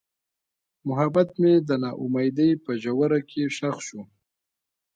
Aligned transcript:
محبت 0.87 1.29
مې 1.41 1.53
د 1.67 1.69
نا 1.81 1.91
امیدۍ 2.03 2.51
په 2.63 2.71
ژوره 2.81 3.19
کې 3.29 3.41
ښخ 3.55 3.77
شو. 3.87 4.01